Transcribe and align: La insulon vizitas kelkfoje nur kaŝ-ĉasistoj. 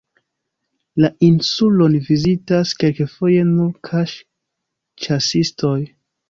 La 1.03 1.09
insulon 1.27 1.97
vizitas 2.07 2.71
kelkfoje 2.85 3.45
nur 3.51 3.69
kaŝ-ĉasistoj. 3.91 5.77